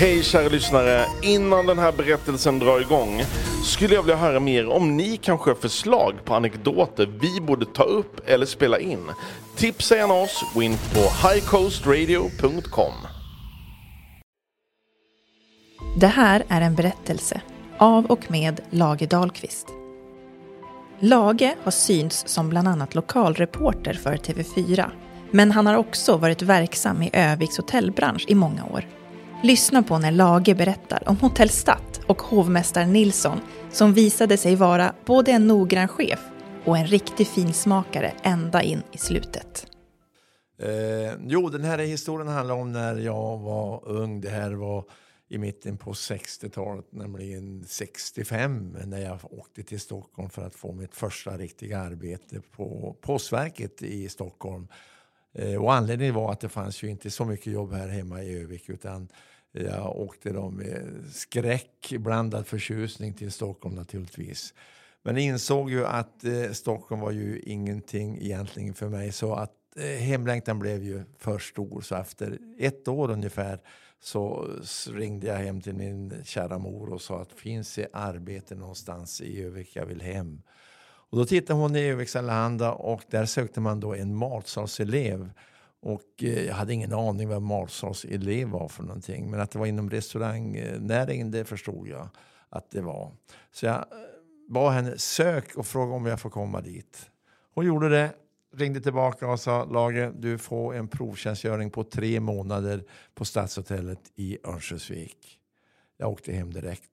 Hej 0.00 0.22
kära 0.22 0.48
lyssnare! 0.48 1.06
Innan 1.22 1.66
den 1.66 1.78
här 1.78 1.92
berättelsen 1.92 2.58
drar 2.58 2.80
igång 2.80 3.22
skulle 3.64 3.94
jag 3.94 4.02
vilja 4.02 4.16
höra 4.16 4.40
mer 4.40 4.68
om 4.68 4.96
ni 4.96 5.16
kanske 5.16 5.50
har 5.50 5.54
förslag 5.54 6.14
på 6.24 6.34
anekdoter 6.34 7.06
vi 7.20 7.40
borde 7.40 7.66
ta 7.66 7.82
upp 7.82 8.28
eller 8.28 8.46
spela 8.46 8.78
in. 8.78 9.10
Tipsa 9.56 9.96
gärna 9.96 10.14
oss, 10.14 10.44
gå 10.54 10.62
in 10.62 10.76
på 10.94 11.28
highcoastradio.com. 11.28 12.92
Det 16.00 16.06
här 16.06 16.44
är 16.48 16.60
en 16.60 16.74
berättelse 16.74 17.40
av 17.78 18.06
och 18.06 18.30
med 18.30 18.60
Lage 18.70 19.06
Dahlqvist. 19.06 19.66
Lage 21.00 21.54
har 21.62 21.70
synts 21.70 22.24
som 22.26 22.48
bland 22.48 22.68
annat 22.68 22.94
lokalreporter 22.94 23.94
för 23.94 24.16
TV4. 24.16 24.90
Men 25.30 25.52
han 25.52 25.66
har 25.66 25.74
också 25.74 26.16
varit 26.16 26.42
verksam 26.42 27.02
i 27.02 27.10
Öviks 27.12 27.56
hotellbransch 27.56 28.24
i 28.28 28.34
många 28.34 28.64
år. 28.64 28.84
Lyssna 29.42 29.82
på 29.82 29.98
när 29.98 30.12
Lage 30.12 30.54
berättar 30.54 31.08
om 31.08 31.16
Hotell 31.16 31.48
Statt 31.48 32.00
och 32.06 32.22
hovmästare 32.22 32.86
Nilsson 32.86 33.40
som 33.70 33.92
visade 33.92 34.36
sig 34.36 34.56
vara 34.56 34.94
både 35.06 35.32
en 35.32 35.46
noggrann 35.46 35.88
chef 35.88 36.20
och 36.64 36.78
en 36.78 36.86
riktig 36.86 37.26
finsmakare 37.26 38.12
ända 38.22 38.62
in 38.62 38.82
i 38.92 38.98
slutet. 38.98 39.66
Eh, 40.62 41.14
jo, 41.26 41.48
den 41.48 41.64
här 41.64 41.78
historien 41.78 42.28
handlar 42.28 42.54
om 42.54 42.72
när 42.72 42.96
jag 42.96 43.38
var 43.38 43.88
ung. 43.88 44.20
Det 44.20 44.30
här 44.30 44.52
var 44.52 44.84
i 45.28 45.38
mitten 45.38 45.78
på 45.78 45.92
60-talet, 45.92 46.86
nämligen 46.90 47.64
65 47.66 48.76
när 48.84 48.98
jag 48.98 49.18
åkte 49.32 49.62
till 49.62 49.80
Stockholm 49.80 50.30
för 50.30 50.46
att 50.46 50.54
få 50.54 50.72
mitt 50.72 50.94
första 50.94 51.36
riktiga 51.36 51.78
arbete 51.78 52.40
på 52.56 52.96
Postverket 53.00 53.82
i 53.82 54.08
Stockholm. 54.08 54.68
Eh, 55.32 55.62
och 55.64 55.74
anledningen 55.74 56.14
var 56.14 56.32
att 56.32 56.40
det 56.40 56.48
fanns 56.48 56.82
ju 56.82 56.88
inte 56.88 57.10
så 57.10 57.24
mycket 57.24 57.52
jobb 57.52 57.72
här 57.72 57.88
hemma 57.88 58.22
i 58.22 58.42
Övik 58.42 58.68
utan 58.68 59.08
eh, 59.54 59.64
jag 59.64 59.96
åkte 59.96 60.32
då 60.32 60.50
med 60.50 61.04
skräck 61.12 61.94
blandad 61.98 62.46
förtjusning 62.46 63.14
till 63.14 63.32
Stockholm 63.32 63.74
naturligtvis. 63.74 64.54
Men 65.02 65.18
insåg 65.18 65.70
ju 65.70 65.86
att 65.86 66.24
eh, 66.24 66.52
Stockholm 66.52 67.00
var 67.00 67.10
ju 67.10 67.40
ingenting 67.40 68.18
egentligen 68.20 68.74
för 68.74 68.88
mig 68.88 69.12
så 69.12 69.34
att 69.34 69.52
eh, 69.76 69.84
hemlängtan 69.84 70.58
blev 70.58 70.82
ju 70.82 71.04
för 71.18 71.38
stor. 71.38 71.80
Så 71.80 71.94
efter 71.94 72.38
ett 72.58 72.88
år 72.88 73.10
ungefär 73.10 73.60
så 74.00 74.48
ringde 74.90 75.26
jag 75.26 75.36
hem 75.36 75.60
till 75.60 75.74
min 75.74 76.14
kära 76.24 76.58
mor 76.58 76.92
och 76.92 77.00
sa 77.00 77.20
att 77.20 77.32
finns 77.32 77.74
det 77.74 77.88
arbete 77.92 78.54
någonstans 78.54 79.20
i 79.20 79.42
Övik, 79.42 79.76
jag 79.76 79.86
vill 79.86 80.02
hem. 80.02 80.42
Och 81.10 81.18
då 81.18 81.24
tittade 81.24 81.60
hon 81.60 81.76
i 81.76 81.80
Öviks 81.80 82.16
Allehanda 82.16 82.72
och 82.72 83.02
där 83.10 83.24
sökte 83.24 83.60
man 83.60 83.80
då 83.80 83.94
en 83.94 84.16
matsalselev. 84.16 85.30
Och 85.80 86.22
eh, 86.22 86.46
jag 86.46 86.54
hade 86.54 86.74
ingen 86.74 86.92
aning 86.92 87.28
vad 87.28 87.42
matsalselev 87.42 88.48
var 88.48 88.68
för 88.68 88.82
någonting. 88.82 89.30
Men 89.30 89.40
att 89.40 89.50
det 89.50 89.58
var 89.58 89.66
inom 89.66 89.90
restaurangnäringen, 89.90 91.30
det 91.30 91.44
förstod 91.44 91.88
jag 91.88 92.08
att 92.48 92.70
det 92.70 92.80
var. 92.80 93.12
Så 93.52 93.66
jag 93.66 93.74
eh, 93.74 93.82
bad 94.48 94.72
henne 94.72 94.98
sök 94.98 95.56
och 95.56 95.66
fråga 95.66 95.94
om 95.94 96.06
jag 96.06 96.20
får 96.20 96.30
komma 96.30 96.60
dit. 96.60 97.10
Hon 97.54 97.66
gjorde 97.66 97.88
det, 97.88 98.12
ringde 98.56 98.80
tillbaka 98.80 99.28
och 99.28 99.40
sa 99.40 99.64
Lage, 99.64 100.12
du 100.18 100.38
får 100.38 100.74
en 100.74 100.88
provtjänstgöring 100.88 101.70
på 101.70 101.84
tre 101.84 102.20
månader 102.20 102.84
på 103.14 103.24
Stadshotellet 103.24 104.00
i 104.14 104.38
Örnsköldsvik. 104.44 105.38
Jag 105.96 106.10
åkte 106.10 106.32
hem 106.32 106.52
direkt 106.52 106.90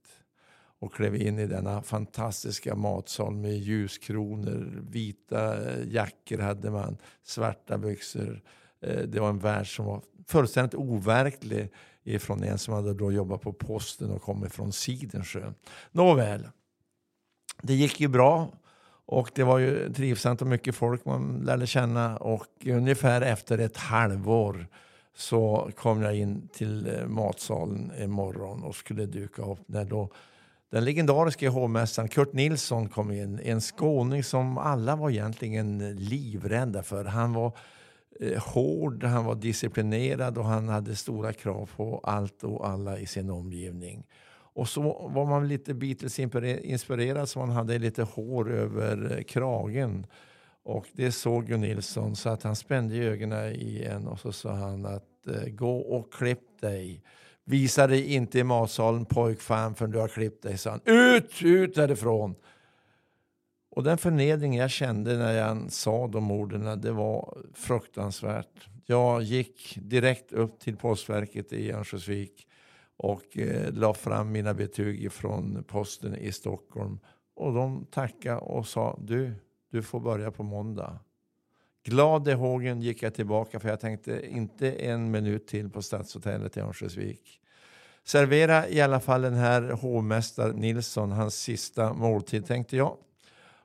och 0.85 0.93
klev 0.93 1.15
in 1.15 1.39
i 1.39 1.47
denna 1.47 1.81
fantastiska 1.81 2.75
matsal 2.75 3.35
med 3.35 3.57
ljuskronor, 3.57 4.83
vita 4.89 5.71
eh, 5.71 5.87
jackor 5.87 6.37
hade 6.37 6.71
man, 6.71 6.97
svarta 7.23 7.77
byxor. 7.77 8.41
Eh, 8.81 8.97
det 8.99 9.19
var 9.19 9.29
en 9.29 9.39
värld 9.39 9.75
som 9.75 9.85
var 9.85 10.01
fullständigt 10.27 10.75
overklig 10.75 11.71
ifrån 12.03 12.43
en 12.43 12.57
som 12.57 12.73
hade 12.73 12.93
då 12.93 13.11
jobbat 13.11 13.41
på 13.41 13.53
posten 13.53 14.11
och 14.11 14.21
kommit 14.21 14.53
från 14.53 14.71
Sidensjö. 14.71 15.53
Nåväl, 15.91 16.47
det 17.61 17.73
gick 17.73 17.99
ju 17.99 18.07
bra 18.07 18.51
och 19.05 19.31
det 19.35 19.43
var 19.43 19.59
ju 19.59 19.93
trivsamt 19.93 20.41
och 20.41 20.47
mycket 20.47 20.75
folk 20.75 21.05
man 21.05 21.41
lärde 21.45 21.67
känna 21.67 22.17
och 22.17 22.47
ungefär 22.65 23.21
efter 23.21 23.57
ett 23.57 23.77
halvår 23.77 24.67
så 25.15 25.71
kom 25.75 26.01
jag 26.01 26.15
in 26.15 26.47
till 26.53 26.87
eh, 26.87 27.07
matsalen 27.07 27.91
en 27.97 28.11
morgon 28.11 28.63
och 28.63 28.75
skulle 28.75 29.05
duka 29.05 29.41
upp 29.41 29.59
när 29.65 29.85
då 29.85 30.09
den 30.71 30.85
legendariska 30.85 31.49
hovmästaren 31.49 32.09
Kurt 32.09 32.33
Nilsson 32.33 32.89
kom 32.89 33.11
in. 33.11 33.39
En 33.39 33.61
skåning 33.61 34.23
som 34.23 34.57
alla 34.57 34.95
var 34.95 35.09
egentligen 35.09 35.95
livrädda 35.95 36.83
för. 36.83 37.05
Han 37.05 37.33
var 37.33 37.57
eh, 38.19 38.43
hård, 38.43 39.03
han 39.03 39.25
var 39.25 39.35
disciplinerad 39.35 40.37
och 40.37 40.45
han 40.45 40.69
hade 40.69 40.95
stora 40.95 41.33
krav 41.33 41.69
på 41.75 42.01
allt 42.03 42.43
och 42.43 42.67
alla 42.69 42.99
i 42.99 43.05
sin 43.05 43.29
omgivning. 43.29 44.07
Och 44.55 44.69
så 44.69 44.81
var 45.09 45.25
man 45.25 45.47
lite 45.47 45.73
Beatles-inspirerad 45.73 47.29
så 47.29 47.39
man 47.39 47.49
hade 47.49 47.79
lite 47.79 48.03
hår 48.03 48.51
över 48.51 49.17
eh, 49.17 49.23
kragen. 49.23 50.07
Och 50.63 50.87
det 50.93 51.11
såg 51.11 51.49
ju 51.49 51.57
Nilsson 51.57 52.15
så 52.15 52.29
att 52.29 52.43
han 52.43 52.55
spände 52.55 52.95
ögonen 52.95 53.51
i 53.55 53.83
en 53.83 54.07
och 54.07 54.19
så 54.19 54.31
sa 54.31 54.51
han 54.55 54.85
att 54.85 55.27
eh, 55.27 55.49
gå 55.49 55.77
och 55.77 56.13
klipp 56.13 56.61
dig. 56.61 57.01
Visa 57.45 57.87
dig 57.87 58.13
inte 58.13 58.39
i 58.39 58.43
matsalen 58.43 59.05
pojkfan 59.05 59.75
förrän 59.75 59.91
du 59.91 59.99
har 59.99 60.07
klippt 60.07 60.43
dig, 60.43 60.57
sa 60.57 60.69
han. 60.69 60.81
Ut, 60.85 61.43
ut 61.43 61.75
därifrån! 61.75 62.35
Och 63.75 63.83
den 63.83 63.97
förnedring 63.97 64.55
jag 64.55 64.71
kände 64.71 65.17
när 65.17 65.33
jag 65.33 65.71
sa 65.71 66.07
de 66.07 66.31
orden, 66.31 66.81
det 66.81 66.91
var 66.91 67.37
fruktansvärt. 67.53 68.67
Jag 68.85 69.23
gick 69.23 69.77
direkt 69.81 70.33
upp 70.33 70.59
till 70.59 70.77
postverket 70.77 71.53
i 71.53 71.71
Örnsköldsvik 71.71 72.47
och 72.97 73.37
eh, 73.37 73.73
la 73.73 73.93
fram 73.93 74.31
mina 74.31 74.53
betyg 74.53 75.11
från 75.11 75.63
posten 75.63 76.15
i 76.15 76.31
Stockholm. 76.31 76.99
Och 77.35 77.53
de 77.53 77.85
tackade 77.85 78.37
och 78.37 78.67
sa 78.67 78.99
du, 79.01 79.33
du 79.71 79.83
får 79.83 79.99
börja 79.99 80.31
på 80.31 80.43
måndag. 80.43 80.99
Glad 81.87 82.27
i 82.27 82.33
hågen 82.33 82.81
gick 82.81 83.03
jag 83.03 83.13
tillbaka 83.13 83.59
för 83.59 83.69
jag 83.69 83.79
tänkte 83.79 84.27
inte 84.27 84.71
en 84.71 85.11
minut 85.11 85.47
till 85.47 85.69
på 85.69 85.81
Stadshotellet 85.81 86.57
i 86.57 86.59
Örnsköldsvik. 86.59 87.39
Servera 88.03 88.69
i 88.69 88.81
alla 88.81 88.99
fall 88.99 89.21
den 89.21 89.33
här 89.33 89.61
hovmästare 89.61 90.53
Nilsson 90.53 91.11
hans 91.11 91.35
sista 91.35 91.93
måltid 91.93 92.45
tänkte 92.45 92.77
jag. 92.77 92.97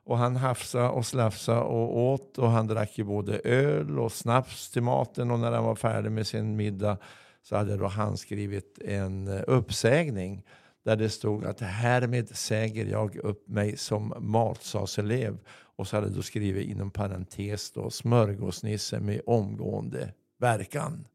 Och 0.03 0.17
han 0.17 0.35
hafsa 0.35 0.91
och 0.91 1.05
slafsa 1.05 1.63
och 1.63 1.97
åt 1.97 2.37
och 2.37 2.49
han 2.49 2.67
drack 2.67 2.97
ju 2.97 3.03
både 3.03 3.39
öl 3.39 3.99
och 3.99 4.11
snaps 4.11 4.71
till 4.71 4.83
maten 4.83 5.31
och 5.31 5.39
när 5.39 5.51
han 5.51 5.63
var 5.63 5.75
färdig 5.75 6.11
med 6.11 6.27
sin 6.27 6.55
middag 6.55 6.97
så 7.43 7.55
hade 7.55 7.77
då 7.77 7.87
han 7.87 8.17
skrivit 8.17 8.79
en 8.85 9.27
uppsägning 9.27 10.43
där 10.83 10.95
det 10.95 11.09
stod 11.09 11.45
att 11.45 11.59
härmed 11.59 12.29
säger 12.29 12.85
jag 12.85 13.15
upp 13.15 13.47
mig 13.47 13.77
som 13.77 14.13
matsalselev 14.19 15.37
och 15.81 15.87
så 15.87 15.97
hade 15.97 16.09
då 16.09 16.21
skrivit 16.21 16.69
inom 16.69 16.91
parentes 16.91 17.71
då 17.71 17.89
smörgåsnisse 17.89 18.99
med 18.99 19.21
omgående 19.25 20.13
verkan. 20.37 21.07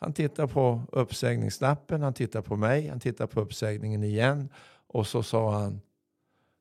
Han 0.00 0.12
tittar 0.12 0.46
på 0.46 0.82
uppsägningslappen, 0.92 2.02
han 2.02 2.14
tittar 2.14 2.42
på 2.42 2.56
mig, 2.56 2.88
han 2.88 3.00
tittar 3.00 3.26
på 3.26 3.40
uppsägningen 3.40 4.04
igen 4.04 4.48
och 4.86 5.06
så 5.06 5.22
sa 5.22 5.50
han 5.50 5.80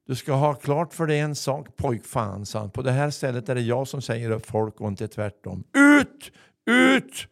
du 0.05 0.15
ska 0.15 0.33
ha 0.33 0.53
klart 0.53 0.93
för 0.93 1.07
dig 1.07 1.19
en 1.19 1.35
sak 1.35 1.75
pojkfan, 1.75 2.45
sa 2.45 2.59
han. 2.59 2.69
På 2.69 2.81
det 2.81 2.91
här 2.91 3.09
stället 3.09 3.49
är 3.49 3.55
det 3.55 3.61
jag 3.61 3.87
som 3.87 4.01
säger 4.01 4.31
upp 4.31 4.45
folk 4.45 4.81
och 4.81 4.87
inte 4.87 5.07
tvärtom. 5.07 5.63
Ut! 5.73 6.31
Ut! 6.65 7.27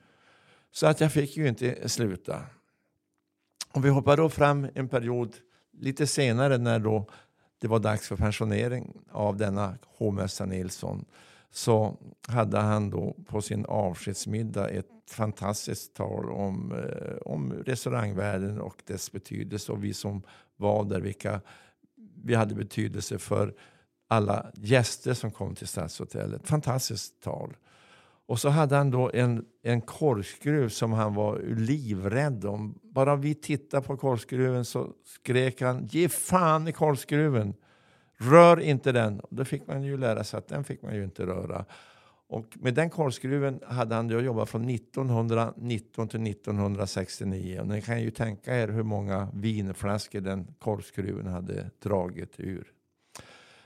Så 0.72 0.88
att 0.88 1.02
jag 1.02 1.12
fick 1.12 1.38
ju 1.38 1.48
inte 1.48 1.90
sluta. 1.90 2.42
Och 3.72 3.86
vi 3.86 3.90
hoppar 3.90 4.18
då 4.18 4.30
fram 4.30 4.68
en 4.76 4.90
period 4.90 5.36
lite 5.78 6.08
senare 6.08 6.58
när 6.58 6.80
då 6.80 7.10
det 7.60 7.68
var 7.68 7.80
dags 7.80 8.08
för 8.08 8.16
pensionering 8.16 8.94
av 9.12 9.38
denna 9.38 9.78
hovmästare 9.98 10.48
Nilsson 10.48 11.06
så 11.52 11.98
hade 12.28 12.58
han 12.60 12.90
då 12.90 13.16
på 13.26 13.42
sin 13.42 13.66
avskedsmiddag 13.66 14.70
ett 14.70 14.88
fantastiskt 15.10 15.94
tal 15.96 16.32
om, 16.32 16.72
eh, 16.72 17.18
om 17.18 17.54
restaurangvärlden 17.54 18.62
och 18.62 18.84
dess 18.86 19.12
betydelse 19.12 19.72
och 19.72 19.84
vi 19.84 19.94
som 19.94 20.24
var 20.58 20.84
där, 20.86 21.00
vilka 21.00 21.42
vi 22.24 22.36
hade 22.36 22.56
betydelse 22.56 23.20
för 23.20 23.54
alla 24.08 24.52
gäster 24.56 25.14
som 25.14 25.32
kom 25.32 25.56
till 25.56 25.68
Stadshotellet. 25.68 26.48
Fantastiskt 26.48 27.22
tal. 27.22 27.56
Och 28.28 28.40
så 28.40 28.50
hade 28.50 28.76
han 28.76 28.92
då 28.92 29.12
en, 29.14 29.46
en 29.64 29.82
korkskruv 29.82 30.70
som 30.70 30.94
han 30.94 31.14
var 31.14 31.40
livrädd 31.40 32.46
om. 32.46 32.80
Bara 32.84 33.16
vi 33.16 33.36
tittade 33.36 33.88
på 33.88 33.98
korkskruven 33.98 34.66
så 34.66 34.94
skrek 35.06 35.62
han 35.62 35.86
ge 35.86 36.10
fan 36.10 36.68
i 36.68 36.72
korkskruven. 36.72 37.54
Rör 38.18 38.60
inte 38.60 38.92
den. 38.92 39.22
Då 39.30 39.46
fick 39.46 39.68
man 39.68 39.84
ju 39.84 39.98
lära 39.98 40.24
sig 40.24 40.38
att 40.38 40.48
den 40.48 40.64
fick 40.64 40.82
man 40.82 40.96
ju 40.96 41.04
inte 41.04 41.26
röra. 41.26 41.66
Och 42.30 42.46
med 42.54 42.74
den 42.74 42.90
korkskruven 42.90 43.60
hade 43.68 43.96
han 43.96 44.08
då 44.08 44.22
jobbat 44.22 44.50
från 44.50 44.70
1919 44.70 46.08
till 46.08 46.28
1969. 46.28 47.60
Och 47.60 47.68
ni 47.68 47.82
kan 47.82 48.02
ju 48.02 48.12
tänka 48.12 48.56
er 48.56 48.68
hur 48.68 48.84
många 48.84 49.28
vinflaskor 49.34 50.22
den 50.22 50.56
korkskruven 50.60 51.28
hade 51.28 51.70
dragit 51.84 52.34
ur. 52.38 52.72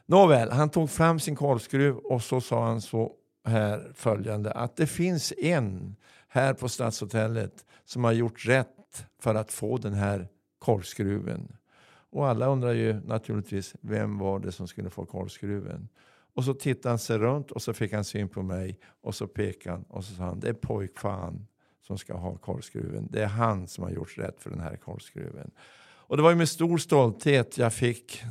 Nåväl, 0.05 0.51
han 0.51 0.69
tog 0.69 0.89
fram 0.89 1.19
sin 1.19 1.35
korkskruv 1.35 1.97
och 1.97 2.21
så 2.21 2.41
sa 2.41 2.65
han 2.65 2.81
så 2.81 3.15
här 3.43 3.91
följande 3.95 4.51
att 4.51 4.75
det 4.75 4.87
finns 4.87 5.33
en 5.37 5.95
här 6.27 6.53
på 6.53 6.69
Stadshotellet 6.69 7.65
som 7.85 8.03
har 8.03 8.11
gjort 8.11 8.45
rätt 8.45 9.05
för 9.19 9.35
att 9.35 9.51
få 9.51 9.77
den 9.77 9.93
här 9.93 10.27
korvskruven. 10.59 11.57
Och 12.09 12.27
alla 12.27 12.45
undrar 12.45 12.73
ju 12.73 12.93
naturligtvis 12.93 13.75
vem 13.81 14.17
var 14.17 14.39
det 14.39 14.51
som 14.51 14.67
skulle 14.67 14.89
få 14.89 15.05
korvskruven. 15.05 15.89
Och 16.33 16.43
så 16.43 16.53
tittade 16.53 16.89
han 16.89 16.99
sig 16.99 17.17
runt 17.17 17.51
och 17.51 17.61
så 17.61 17.73
fick 17.73 17.93
han 17.93 18.03
syn 18.03 18.29
på 18.29 18.43
mig 18.43 18.79
och 19.01 19.15
så 19.15 19.27
pekade 19.27 19.75
han 19.75 19.83
och 19.83 20.05
så 20.05 20.13
sa 20.13 20.23
han 20.23 20.39
det 20.39 20.49
är 20.49 20.53
pojkfan 20.53 21.47
som 21.81 21.97
ska 21.97 22.13
ha 22.13 22.37
korvskruven. 22.37 23.07
Det 23.11 23.21
är 23.21 23.27
han 23.27 23.67
som 23.67 23.83
har 23.83 23.91
gjort 23.91 24.17
rätt 24.17 24.41
för 24.41 24.49
den 24.49 24.59
här 24.59 24.75
korvskruven. 24.75 25.51
Och 25.81 26.17
det 26.17 26.23
var 26.23 26.29
ju 26.29 26.35
med 26.35 26.49
stor 26.49 26.77
stolthet 26.77 27.57
jag 27.57 27.73
fick 27.73 28.23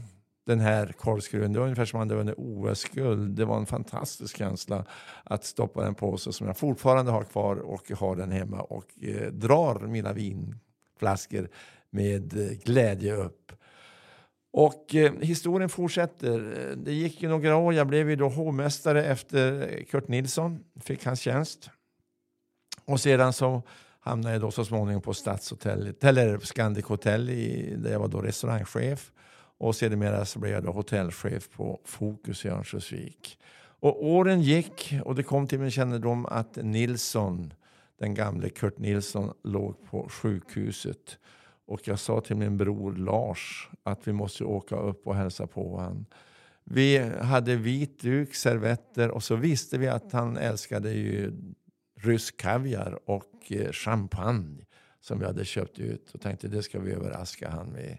den 0.46 0.60
här 0.60 0.86
korvskruven. 0.86 1.52
Det 1.52 1.58
var 1.58 1.66
ungefär 1.66 1.84
som 1.84 2.00
om 2.00 2.08
det 2.08 2.14
var 2.14 2.22
en 2.22 2.34
OS-guld. 2.36 3.36
Det 3.36 3.44
var 3.44 3.56
en 3.56 3.66
fantastisk 3.66 4.36
känsla 4.36 4.84
att 5.24 5.44
stoppa 5.44 5.84
den 5.84 5.94
påse 5.94 6.32
som 6.32 6.46
jag 6.46 6.56
fortfarande 6.56 7.12
har 7.12 7.24
kvar 7.24 7.56
och 7.56 7.90
har 7.90 8.16
den 8.16 8.32
hemma 8.32 8.60
och 8.60 8.86
eh, 9.02 9.32
drar 9.32 9.86
mina 9.86 10.12
vinflaskor 10.12 11.48
med 11.90 12.36
eh, 12.36 12.58
glädje 12.64 13.14
upp. 13.14 13.52
Och 14.52 14.94
eh, 14.94 15.12
historien 15.20 15.68
fortsätter. 15.68 16.40
Det 16.76 16.92
gick 16.92 17.22
ju 17.22 17.28
några 17.28 17.56
år. 17.56 17.74
Jag 17.74 17.86
blev 17.86 18.10
ju 18.10 18.16
då 18.16 18.28
hovmästare 18.28 19.04
efter 19.04 19.74
eh, 19.78 19.84
Kurt 19.84 20.08
Nilsson. 20.08 20.64
Fick 20.80 21.06
hans 21.06 21.20
tjänst. 21.20 21.70
Och 22.84 23.00
sedan 23.00 23.32
så 23.32 23.62
hamnade 24.00 24.34
jag 24.34 24.42
då 24.42 24.50
så 24.50 24.64
småningom 24.64 25.02
på 25.02 25.14
Stadshotellet, 25.14 26.04
eller 26.04 26.38
Scandic 26.38 26.84
Hotel 26.84 27.30
i, 27.30 27.74
där 27.76 27.92
jag 27.92 27.98
var 28.00 28.08
då 28.08 28.20
restaurangchef. 28.20 29.12
Och 29.60 29.76
sedermera 29.76 30.24
så 30.24 30.38
blev 30.38 30.52
jag 30.52 30.64
då 30.64 30.72
hotellchef 30.72 31.50
på 31.50 31.80
Fokus 31.84 32.44
i 32.44 32.48
Örnsköldsvik. 32.48 33.38
Och 33.62 34.06
åren 34.06 34.42
gick 34.42 34.94
och 35.04 35.14
det 35.14 35.22
kom 35.22 35.46
till 35.46 35.60
min 35.60 35.70
kännedom 35.70 36.26
att 36.26 36.56
Nilsson, 36.56 37.52
den 37.98 38.14
gamle 38.14 38.48
Kurt 38.48 38.78
Nilsson, 38.78 39.34
låg 39.44 39.90
på 39.90 40.08
sjukhuset. 40.08 41.18
Och 41.66 41.88
jag 41.88 41.98
sa 41.98 42.20
till 42.20 42.36
min 42.36 42.56
bror 42.56 42.92
Lars 42.92 43.68
att 43.82 44.08
vi 44.08 44.12
måste 44.12 44.44
åka 44.44 44.76
upp 44.76 45.06
och 45.06 45.14
hälsa 45.14 45.46
på 45.46 45.76
honom. 45.76 46.06
Vi 46.64 46.98
hade 47.20 47.56
vit 47.56 48.00
duk, 48.00 48.34
servetter 48.34 49.10
och 49.10 49.22
så 49.22 49.36
visste 49.36 49.78
vi 49.78 49.88
att 49.88 50.12
han 50.12 50.36
älskade 50.36 50.92
ju 50.92 51.32
rysk 52.00 52.36
kaviar 52.36 52.98
och 53.04 53.52
eh, 53.52 53.72
champagne 53.72 54.64
som 55.00 55.18
vi 55.18 55.26
hade 55.26 55.44
köpt 55.44 55.78
ut 55.78 56.14
och 56.14 56.20
tänkte 56.20 56.48
det 56.48 56.62
ska 56.62 56.80
vi 56.80 56.92
överraska 56.92 57.50
han 57.50 57.68
med. 57.68 57.98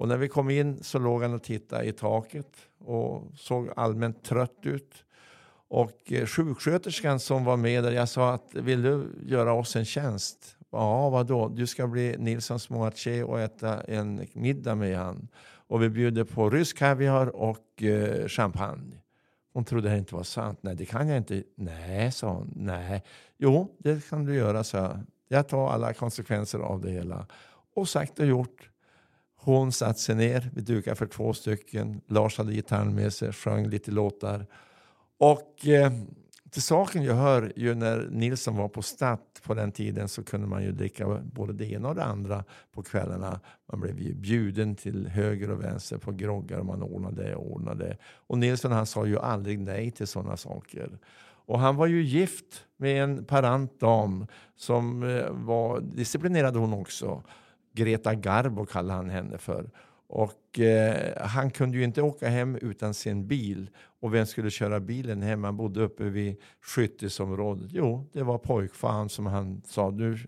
Och 0.00 0.08
när 0.08 0.16
vi 0.16 0.28
kom 0.28 0.50
in 0.50 0.82
så 0.82 0.98
låg 0.98 1.22
han 1.22 1.34
och 1.34 1.42
tittade 1.42 1.84
i 1.84 1.92
taket 1.92 2.46
och 2.78 3.22
såg 3.36 3.68
allmänt 3.76 4.24
trött 4.24 4.58
ut. 4.62 5.04
Och 5.68 6.12
eh, 6.12 6.26
sjuksköterskan 6.26 7.20
som 7.20 7.44
var 7.44 7.56
med 7.56 7.84
där, 7.84 7.92
jag 7.92 8.08
sa 8.08 8.32
att 8.32 8.54
vill 8.54 8.82
du 8.82 9.08
göra 9.26 9.52
oss 9.52 9.76
en 9.76 9.84
tjänst? 9.84 10.56
Ja, 10.70 11.10
vadå? 11.10 11.48
Du 11.48 11.66
ska 11.66 11.86
bli 11.86 12.16
Nilssons 12.18 12.70
moaché 12.70 13.22
och 13.22 13.40
äta 13.40 13.80
en 13.80 14.26
middag 14.32 14.74
med 14.74 14.98
han. 14.98 15.28
Och 15.66 15.82
vi 15.82 15.88
bjuder 15.88 16.24
på 16.24 16.50
rysk 16.50 16.78
kaviar 16.78 17.26
och 17.26 17.82
eh, 17.82 18.28
champagne. 18.28 19.02
Hon 19.52 19.64
trodde 19.64 19.88
det 19.88 19.98
inte 19.98 20.14
var 20.14 20.22
sant. 20.22 20.58
Nej, 20.62 20.74
det 20.74 20.86
kan 20.86 21.08
jag 21.08 21.16
inte. 21.16 21.42
Nej, 21.54 22.12
sa 22.12 22.32
hon. 22.32 22.52
Nej. 22.56 23.02
Jo, 23.38 23.76
det 23.78 24.08
kan 24.08 24.24
du 24.24 24.34
göra, 24.34 24.64
så 24.64 24.76
jag. 24.76 25.00
Jag 25.28 25.48
tar 25.48 25.70
alla 25.70 25.92
konsekvenser 25.92 26.58
av 26.58 26.80
det 26.80 26.90
hela. 26.90 27.26
Och 27.74 27.88
sagt 27.88 28.18
och 28.18 28.26
gjort. 28.26 28.70
Hon 29.42 29.72
satte 29.72 30.00
sig 30.00 30.14
ner, 30.14 30.50
vi 30.54 30.60
dukade 30.60 30.96
för 30.96 31.06
två 31.06 31.32
stycken. 31.32 32.00
Lars 32.06 32.38
hade 32.38 32.52
gitarren 32.52 32.94
med 32.94 33.12
sig, 33.12 33.32
sjöng 33.32 33.66
lite 33.66 33.90
låtar. 33.90 34.46
Och 35.18 35.66
eh, 35.66 35.92
till 36.50 36.62
saken 36.62 37.02
jag 37.02 37.14
hör, 37.14 37.52
ju 37.56 37.74
när 37.74 38.08
Nilsson 38.10 38.56
var 38.56 38.68
på 38.68 38.82
Statt 38.82 39.40
på 39.42 39.54
den 39.54 39.72
tiden 39.72 40.08
så 40.08 40.24
kunde 40.24 40.46
man 40.46 40.62
ju 40.62 40.72
dricka 40.72 41.22
både 41.22 41.52
det 41.52 41.72
ena 41.72 41.88
och 41.88 41.94
det 41.94 42.04
andra 42.04 42.44
på 42.72 42.82
kvällarna. 42.82 43.40
Man 43.72 43.80
blev 43.80 44.00
ju 44.00 44.14
bjuden 44.14 44.74
till 44.74 45.08
höger 45.08 45.50
och 45.50 45.62
vänster 45.62 45.98
på 45.98 46.12
groggar 46.12 46.58
och 46.58 46.66
man 46.66 46.82
ordnade 46.82 47.34
och 47.34 47.52
ordnade. 47.52 47.96
Och 48.26 48.38
Nilsson 48.38 48.72
han 48.72 48.86
sa 48.86 49.06
ju 49.06 49.18
aldrig 49.18 49.58
nej 49.58 49.90
till 49.90 50.06
sådana 50.06 50.36
saker. 50.36 50.98
Och 51.46 51.58
han 51.58 51.76
var 51.76 51.86
ju 51.86 52.02
gift 52.02 52.64
med 52.76 53.02
en 53.02 53.24
parant 53.24 53.80
dam 53.80 54.26
som 54.56 55.02
eh, 55.02 55.30
var 55.30 55.80
disciplinerad 55.80 56.56
hon 56.56 56.72
också. 56.72 57.22
Greta 57.80 58.14
Garbo 58.14 58.66
kallade 58.66 58.96
han 58.96 59.10
henne 59.10 59.38
för. 59.38 59.70
Och 60.06 60.60
eh, 60.60 61.26
han 61.26 61.50
kunde 61.50 61.78
ju 61.78 61.84
inte 61.84 62.02
åka 62.02 62.28
hem 62.28 62.56
utan 62.56 62.94
sin 62.94 63.26
bil. 63.26 63.70
Och 64.00 64.14
vem 64.14 64.26
skulle 64.26 64.50
köra 64.50 64.80
bilen 64.80 65.22
hem? 65.22 65.44
Han 65.44 65.56
bodde 65.56 65.82
uppe 65.82 66.04
vid 66.04 66.36
skyttesområdet. 66.60 67.68
Jo, 67.70 68.06
det 68.12 68.22
var 68.22 68.38
pojkfan 68.38 69.08
som 69.08 69.26
han 69.26 69.62
sa, 69.66 69.90
nu 69.90 70.18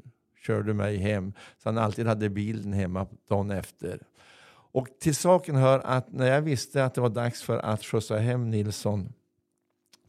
kör 0.47 0.63
du 0.63 0.75
mig 0.75 0.97
hem. 0.97 1.33
Så 1.59 1.69
han 1.69 1.79
alltid 1.79 2.07
hade 2.07 2.29
bilen 2.29 2.73
hemma 2.73 3.07
dagen 3.29 3.51
efter. 3.51 4.01
Och 4.75 4.89
till 5.01 5.17
saken 5.17 5.57
hör 5.57 5.79
att 5.85 6.13
när 6.13 6.27
jag 6.27 6.43
visste 6.43 6.85
att 6.85 6.95
det 6.95 7.01
var 7.01 7.09
dags 7.09 7.43
för 7.43 7.59
att 7.59 7.85
skjutsa 7.85 8.19
hem 8.19 8.51
Nilsson 8.51 9.13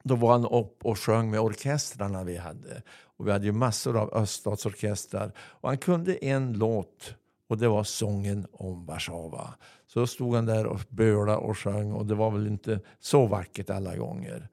då 0.04 0.16
var 0.16 0.32
han 0.32 0.46
upp 0.46 0.86
och 0.86 1.00
sjöng 1.00 1.32
med 1.32 1.40
orkestrarna 1.40 2.24
vi 2.24 2.38
hade. 2.38 2.82
Och 3.18 3.28
vi 3.28 3.32
hade 3.32 3.46
ju 3.46 3.52
massor 3.52 3.98
av 3.98 4.14
öststatsorkestrar. 4.14 5.32
Och 5.38 5.70
han 5.70 5.78
kunde 5.78 6.16
en 6.16 6.54
låt 6.54 7.16
och 7.54 7.60
det 7.60 7.68
var 7.68 7.84
sången 7.84 8.48
om 8.52 8.86
Warszawa. 8.86 9.54
Så 9.88 10.08
stod 10.08 10.36
han 10.36 10.46
där 10.46 10.66
och 10.66 10.80
bölade 10.90 11.38
och 11.38 11.58
sjöng 11.58 11.92
och 11.92 12.06
det 12.06 12.16
var 12.16 12.32
väl 12.32 12.48
inte 12.48 12.80
så 13.00 13.26
vackert 13.26 13.70
alla 13.70 13.96
gånger. 13.96 14.50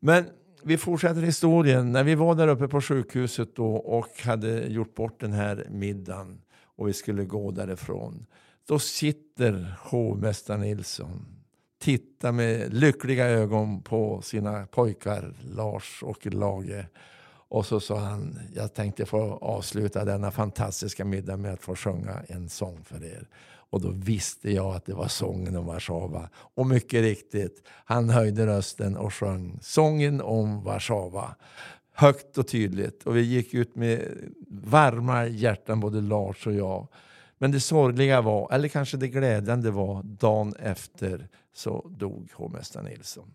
Men 0.00 0.24
vi 0.62 0.76
fortsätter 0.78 1.22
historien. 1.22 1.92
När 1.92 2.04
vi 2.04 2.14
var 2.14 2.34
där 2.34 2.48
uppe 2.48 2.68
på 2.68 2.80
sjukhuset 2.80 3.56
då 3.56 3.76
och 3.76 4.22
hade 4.24 4.66
gjort 4.66 4.94
bort 4.94 5.20
den 5.20 5.32
här 5.32 5.66
middagen 5.70 6.42
och 6.76 6.88
vi 6.88 6.92
skulle 6.92 7.24
gå 7.24 7.50
därifrån. 7.50 8.26
Då 8.68 8.78
sitter 8.78 9.74
hovmästare 9.80 10.58
Nilsson, 10.58 11.26
tittar 11.78 12.32
med 12.32 12.74
lyckliga 12.74 13.26
ögon 13.26 13.82
på 13.82 14.22
sina 14.22 14.66
pojkar 14.66 15.34
Lars 15.54 16.02
och 16.02 16.26
Lage 16.26 16.86
och 17.48 17.66
så 17.66 17.80
sa 17.80 17.98
han, 17.98 18.38
jag 18.54 18.74
tänkte 18.74 19.06
få 19.06 19.38
avsluta 19.40 20.04
denna 20.04 20.30
fantastiska 20.30 21.04
middag 21.04 21.36
med 21.36 21.52
att 21.52 21.62
få 21.62 21.76
sjunga 21.76 22.22
en 22.28 22.48
sång 22.48 22.84
för 22.84 23.04
er. 23.04 23.28
Och 23.70 23.80
då 23.80 23.90
visste 23.90 24.52
jag 24.52 24.74
att 24.74 24.86
det 24.86 24.94
var 24.94 25.08
sången 25.08 25.56
om 25.56 25.66
Warszawa. 25.66 26.28
Och 26.34 26.66
mycket 26.66 27.02
riktigt, 27.02 27.62
han 27.84 28.10
höjde 28.10 28.46
rösten 28.46 28.96
och 28.96 29.14
sjöng 29.14 29.58
sången 29.62 30.20
om 30.20 30.64
Warszawa. 30.64 31.34
Högt 31.92 32.38
och 32.38 32.48
tydligt. 32.48 33.02
Och 33.02 33.16
vi 33.16 33.20
gick 33.20 33.54
ut 33.54 33.76
med 33.76 34.02
varma 34.48 35.26
hjärtan, 35.26 35.80
både 35.80 36.00
Lars 36.00 36.46
och 36.46 36.54
jag. 36.54 36.88
Men 37.38 37.52
det 37.52 37.60
sorgliga 37.60 38.20
var, 38.20 38.52
eller 38.52 38.68
kanske 38.68 38.96
det 38.96 39.08
glädjande 39.08 39.70
var, 39.70 40.02
dagen 40.02 40.54
efter 40.58 41.28
så 41.54 41.90
dog 41.98 42.30
hovmästare 42.34 42.82
Nilsson. 42.82 43.34